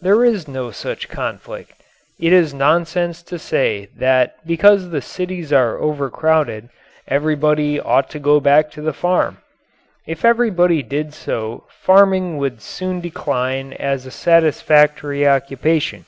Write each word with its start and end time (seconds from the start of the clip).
There 0.00 0.24
is 0.24 0.48
no 0.48 0.72
such 0.72 1.08
conflict. 1.08 1.70
It 2.18 2.32
is 2.32 2.52
nonsense 2.52 3.22
to 3.22 3.38
say 3.38 3.88
that 3.96 4.34
because 4.44 4.90
the 4.90 5.00
cities 5.00 5.52
are 5.52 5.78
overcrowded 5.78 6.68
everybody 7.06 7.78
ought 7.78 8.10
to 8.10 8.18
go 8.18 8.40
back 8.40 8.72
to 8.72 8.82
the 8.82 8.92
farm. 8.92 9.38
If 10.04 10.24
everybody 10.24 10.82
did 10.82 11.14
so 11.14 11.62
farming 11.68 12.38
would 12.38 12.60
soon 12.60 13.00
decline 13.00 13.72
as 13.72 14.04
a 14.04 14.10
satisfactory 14.10 15.28
occupation. 15.28 16.06